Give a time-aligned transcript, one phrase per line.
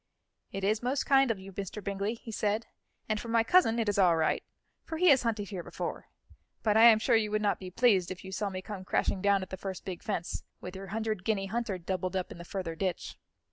[0.51, 1.83] "It is most kind of you, Mr.
[1.83, 2.65] Bingley," he said;
[3.07, 4.41] "and for my cousin, it is all right,
[4.83, 6.07] for he has hunted here before.
[6.63, 9.21] But I am sure you would not be pleased, if you saw me come crashing
[9.21, 12.43] down at the first big fence, with your hundred guinea hunter doubled up in the
[12.45, 13.15] further ditch."